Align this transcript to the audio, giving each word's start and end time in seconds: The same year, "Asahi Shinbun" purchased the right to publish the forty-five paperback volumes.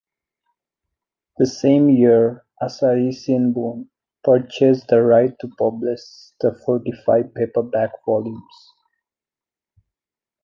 The 1.37 1.45
same 1.45 1.87
year, 1.91 2.43
"Asahi 2.59 3.09
Shinbun" 3.09 3.87
purchased 4.23 4.87
the 4.87 4.99
right 5.03 5.37
to 5.39 5.47
publish 5.59 5.99
the 6.39 6.59
forty-five 6.65 7.35
paperback 7.35 7.91
volumes. 8.03 8.73